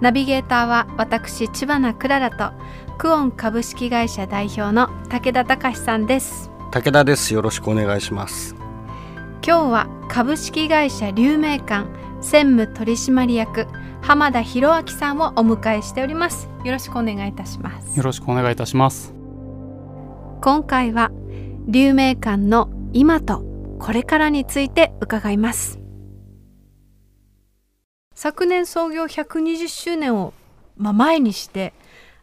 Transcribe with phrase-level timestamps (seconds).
[0.00, 2.52] ナビゲーターは私千葉なクララと
[2.98, 6.50] クオン株式会社代表の武田隆さんです。
[6.70, 7.34] 武田です。
[7.34, 8.54] よろしくお願いします。
[9.46, 11.86] 今日は株式会社龍明館
[12.20, 13.66] 専務取締役
[14.02, 16.48] 浜田博明さんをお迎えしております。
[16.64, 17.96] よろしくお願いいたします。
[17.96, 19.14] よろしくお願いいたします。
[20.40, 21.10] 今回は
[21.66, 23.44] 龍明館の今と
[23.78, 25.79] これからについて伺います
[28.22, 30.34] 昨年創業120周年を、
[30.76, 31.72] まあ、前にして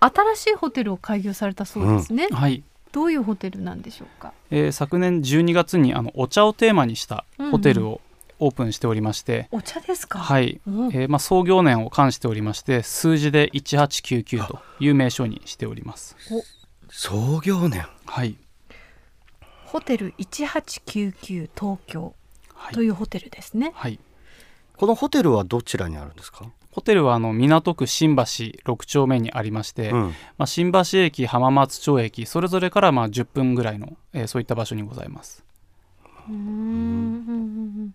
[0.00, 2.62] 新しいホテルを開業されたそうですね、はい、
[2.92, 8.02] どういうホテルなんでしょうか、えー昨年12月にあのお茶をテーマにしたホテルを
[8.38, 10.18] オープンしておりまして、お茶ですか？
[10.18, 10.86] はい、うん。
[10.88, 16.16] えーまあ、創業年を冠しておりまして数字で1899という名称にしております。
[16.90, 17.86] 創業年。
[18.04, 18.36] はい、
[19.64, 22.14] ホテル1899東京
[22.54, 22.74] はい。
[22.74, 23.98] というホテルですね、はい、
[24.78, 30.00] このホテルはどちらにあるんですか、ホテルはあの港区新橋6丁目にありまして、うん、
[30.38, 35.44] まあ、新橋駅浜松町駅それぞれからまあ10分ぐらいの、えーそういった場所にございます。
[36.28, 37.94] うーん。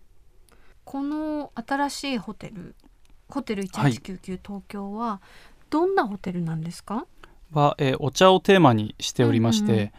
[0.83, 2.75] この新しいホテル
[3.29, 5.21] ホテル1899東京は
[5.69, 7.07] どんなホテルなんですか、
[7.53, 9.91] は、えーお茶をテーマにしておりまして、うんうんうん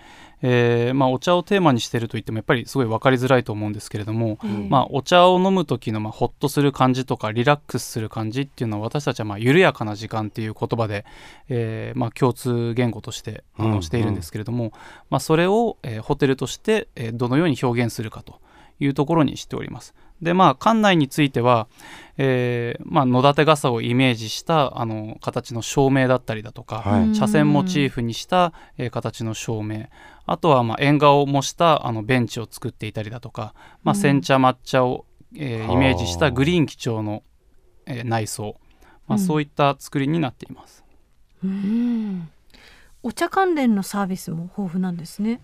[0.46, 11.06] えーまあ、お茶をテーマにしているといってもやっぱりすごい分かりづらいと思うんですけれども、えーまあ、お茶を飲む時のまあホッとする感じとかリラックスする感じっていうのは私たちはまあ緩やかな時間っていう言葉で、
[11.48, 14.72] えーまあ、共通言語としてあうんうんのしているんですけれども、
[15.08, 18.40] まあ、それを、えーホテルとして、えーどのように表現するかと
[18.78, 19.94] いうところにしております。
[20.22, 21.66] でまあ館内については、
[22.16, 27.12] えーまあ、野立て傘をイメージしたあの形の照明だったりだとか、はい。
[27.12, 29.86] 茶筅モチーフにした、えー形の照明。
[30.26, 34.00] あとはまあ縁側を模したあのベンチを作っていたりだとか、まあ、うん。
[34.00, 35.72] 煎茶抹茶を、えーはあ。
[35.72, 37.22] イメージしたグリーン基調の、
[37.86, 38.56] えー内装、
[39.06, 39.18] まあ、うん。
[39.18, 40.84] そういった作りになっています。
[41.44, 42.28] うん。
[43.02, 45.40] お茶関連のサービスも豊富なんですね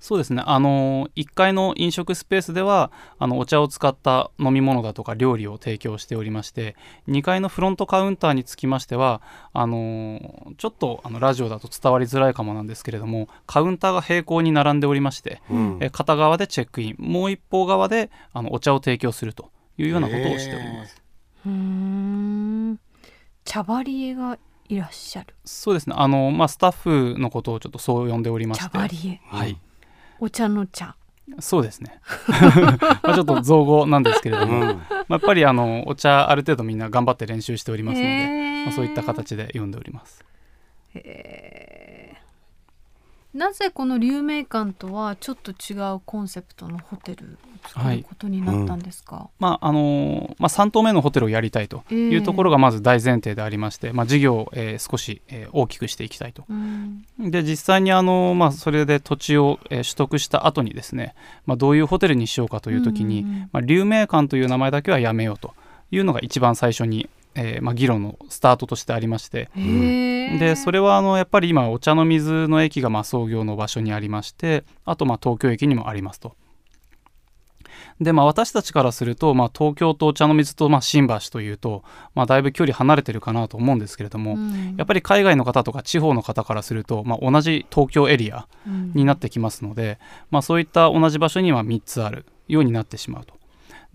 [0.00, 0.42] そうですね。
[0.44, 6.76] あの1階の飲食スペースではあのお茶を使った飲み物だとか料理を提供しておりまして
[7.08, 15.78] 2階のフロントカウンターにつきましてはあのちょっとあのラジオだと伝わりづらいかもなんですけれどもカウンターが平行に並んでおりまして、うん。
[15.80, 21.02] え片側でチェックインもう一方側であのお茶を提供するというようなことをしております。
[21.46, 22.80] うーん。
[23.44, 25.34] 茶バリエがいらっしゃる。
[25.44, 25.94] そうですね。
[25.96, 28.64] あの、まあ、スタッフのことをちょっとそう呼んでおりまして。
[28.64, 29.58] 茶バリエはい
[30.20, 30.96] お茶の茶。
[31.40, 32.00] そうですね。
[33.02, 34.66] まあちょっと造語なんですけれども、うん。
[34.66, 40.24] まあ、やっぱりあのお茶ある程度みんな頑張って練習しておりますので、まあ、そういった形で読んでおります
[43.36, 56.44] なぜこの龍明館とはちょっと違うコンセプトのホテルを作ることになったんですか、まああのまあ、3棟目のホテルをやりたいというところがまず大前提でありまして、まあ、事業を、えー少し、えー大きくしていきたいと。
[56.48, 57.04] うん。
[57.18, 61.14] で実際にあの、まあ、それで土地を、えー取得した後にですね、
[61.44, 63.40] まあ、どういうホテルにしようかという時に、うんうんうん。
[63.52, 65.54] まあ、龍明館という名前だけはやめようと
[65.90, 69.50] いうのが一番最初に、えーまあ、議論のスタートとしてありまして
[70.38, 76.34] でそれはあのやっぱり今お茶の水の駅がまあ創業の場所にありましてあとまあ東京駅にもありますと。
[78.00, 81.82] でまあ、私たちからすると、まあ、東京とお茶の水とまあ新橋というと、
[82.14, 89.98] まあ、だいぶ距離離れてるかなと思うんですけれども、うんやっぱり海外の方とか地方の方からすると、まあ、同じ東京エリアうんになってきますので、
[90.30, 93.35] まあ、そういった同じ場所には3つあるようになってしまうと。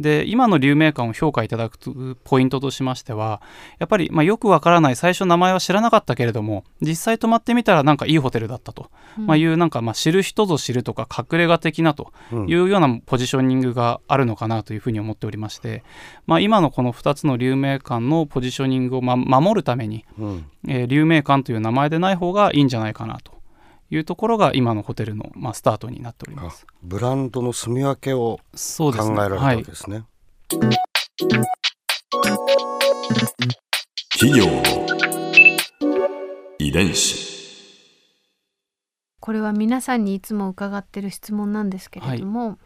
[0.01, 3.41] で今の流明館を評価いただくポイントとしましては
[3.79, 12.49] やっぱり、まあ、よくわからない最初名前は知らなかったけれども実際泊まってみたらなんかいいホテルだったと、まあ、いうなんかまあ知る人ぞ知るとか隠れ家的なとうん。
[12.49, 15.83] いうようなポジショニングがあるのかなというふうに思っておりまして、
[16.25, 20.45] まあ、今のこの2つの流明館のポジショニングをま守るためにうん。
[20.67, 23.30] えー、流明館という名前でない方がいいんじゃないかなと
[23.91, 26.65] いうところが今のホテルの、まあ、スタートになっておりまあす。
[26.81, 29.15] ブランドの住み分けをそうですね。
[29.17, 29.57] 考えられたわはい。
[29.57, 30.05] けですね。
[34.13, 34.63] 企業の
[36.59, 37.31] 遺伝子
[39.19, 42.57] これは皆さんにいつも伺ってる質問なんですけれども、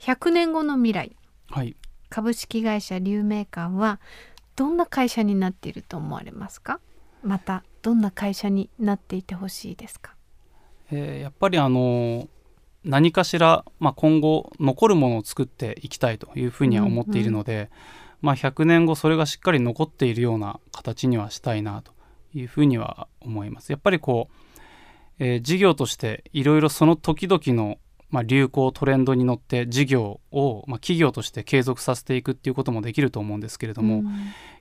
[0.00, 1.16] 100年後の未来
[1.50, 1.76] はい。
[2.08, 4.00] 株式会社龍明館は
[4.54, 6.80] どんな会社になっていると思われますか？
[7.22, 10.15] またどんな会社になっていてほしいですか？
[10.90, 12.28] えーやっぱりあの
[12.84, 17.68] 何かしら、まあ、今後残るものを作っていきたいというふうには思っているので、
[18.22, 21.92] まあ、100年後それがしっかり残っているような形にはしたいなと
[22.32, 23.72] いうふうには思います。
[23.72, 24.34] やっぱりこう、
[25.18, 27.78] えー事業としていろいろその時々の、
[28.10, 34.06] まあ、流行トレンドに乗って事業を、まあ、企業として継続させていくっていうこともできると思うんですけれども、うん。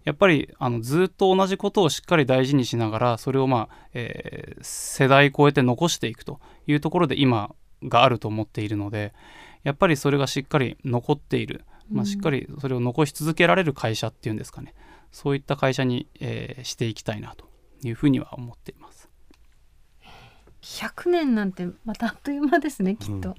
[0.03, 7.53] やっぱりあのずっと同じことをしっかり大事にしながらそれを、まあえー世代超えて残していくというところで今
[7.83, 9.13] があると思っているので
[9.63, 14.73] やっぱりそれがしっかり残っている、まあ、しっかりそれを残し続けられる会社っていうんですかね。
[15.11, 17.47] そういった会社に、えーしていきたいなと
[17.83, 19.04] いうふうには思っています。
[20.65, 23.35] 100年なんてまたあっという間ですねきっと、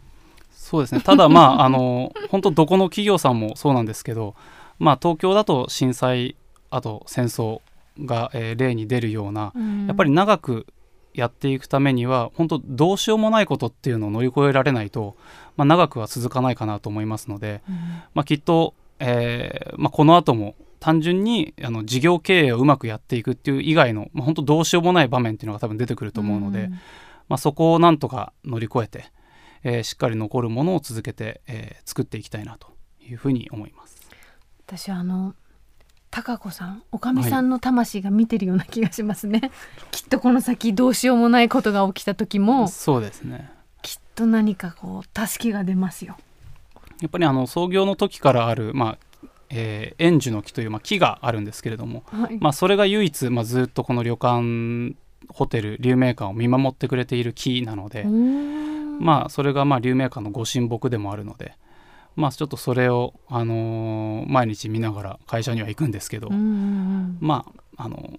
[0.52, 1.00] そうですね。
[1.00, 4.37] ただまあ あの本当どこの企業さんもそうなんですけど、
[4.78, 6.37] まあ、東京だと震災
[6.70, 7.61] あと戦争
[7.99, 9.87] が、えー例に出るようなうん。
[9.87, 10.67] やっぱり長く
[11.14, 15.17] やっていくためには本当どうしようもないことっていうのを乗り越えられないと、
[15.56, 17.75] まあ、長くは続かないかなと思いますので、うん。
[18.14, 26.78] まあ、きっと、えーまあ、この後も単純にあの事業経営をうまくやっていくっていう以外の、まあ、本当どうしようもない場面っていうのが多分出てくると思うので、ん
[27.28, 29.12] まあ、そこをなんとか乗り越えて、
[29.62, 32.69] えーしっかり残るものを続けて、えー作っていきたいなと
[33.00, 33.96] いうふうに思います。
[34.67, 35.34] 私あの
[36.11, 39.50] 高子さんおかみさんの魂が見てるような気がしますね、
[39.90, 43.50] きっとこの先どうしようもないことが起きた時もそうですね。
[43.82, 46.17] きっと何かこう助けが出ますよ。
[47.00, 48.99] やっぱりあの創業の時からある、まあ
[49.50, 54.96] えー円樹の木という、まあ、木があるんですけれども、はい、まあ、それが唯一、まあ、ずっとこの旅館
[55.28, 61.55] ホテル竜明館を見守ってくれている木なので、まあ、それがまあ竜明館のご神木でもあるので、
[62.14, 67.19] まあ、ちょっとそれを、あのー毎日見ながら会社には行くんですけど、うんうんうん。
[67.20, 67.44] ま
[67.76, 68.19] ああの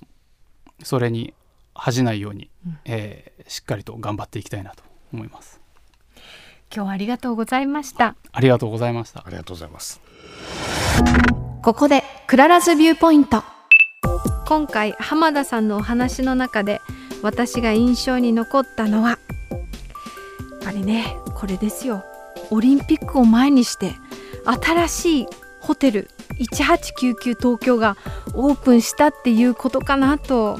[0.83, 1.33] それに
[1.73, 2.77] 恥じないように、うん。
[2.85, 4.83] えーしっかりと頑張っていきたいなと
[5.13, 5.61] 思います。
[6.73, 8.15] 今日はありがとうございました。
[8.33, 9.23] ありがとうございました。
[9.25, 9.29] あ。
[9.29, 10.01] りがとうございます。
[11.63, 13.43] ここで Clara's Viewpoint。
[14.45, 16.81] 今回浜田さんのお話の中で
[17.21, 19.19] 私が印象に残ったのはやっ
[20.63, 22.03] ぱりねこれですよ。
[22.51, 23.93] オリンピックを前にして
[24.45, 25.27] 新しい
[25.59, 26.09] ホテル
[26.39, 27.97] 1899東京が
[28.33, 30.59] オープンしたっていうことかなと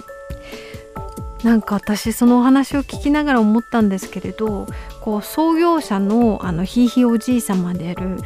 [1.43, 4.67] なんか私そのお話を聞きながら思ったんですけれど
[5.01, 8.17] こう創業者のあのひいひいおじい様である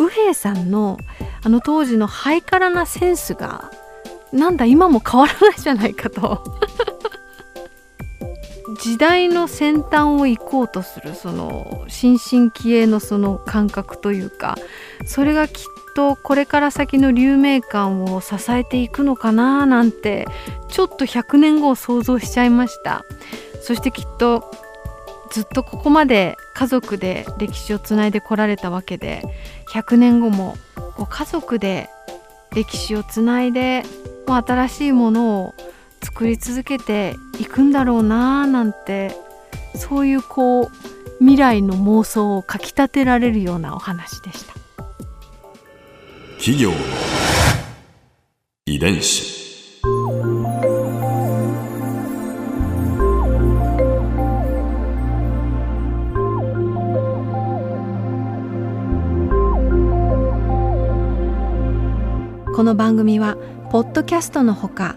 [0.00, 0.98] 右平さんの
[1.42, 3.70] あの当時のハイカラなセンスが
[4.32, 6.58] なんだ今も変わらないじゃないかと。
[8.74, 14.56] 時代の先端を行こうとするその新進気鋭のその感覚というか
[15.04, 20.26] それがきっとこれから先の竜明館を支えていくのかななんて
[20.68, 23.04] ちょっと100年後を想像しちゃいました。
[23.64, 24.50] そしてきっと
[25.30, 29.22] ずっとここまで家族で歴史をつないでこられたわけで
[29.72, 30.56] 100年後も
[30.96, 31.88] こう家族で
[32.54, 33.82] 歴史をつないで
[34.26, 35.54] もう新しいものを
[36.04, 39.16] 作り続けていくんだろうななんて
[39.74, 40.68] そういうこう
[41.18, 44.54] 未来の妄想をかきたてられるようなお話でした。
[46.36, 46.76] 企業の
[48.66, 49.32] 遺伝子。
[62.54, 63.36] この番組は
[63.70, 64.96] ポッドキャストのほか